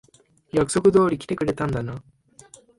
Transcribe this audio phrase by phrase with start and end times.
[0.51, 2.03] 約束通り来てくれたんだな。